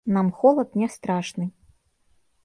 Нам 0.15 0.29
холад 0.37 0.69
не 0.83 0.87
страшны. 0.93 1.45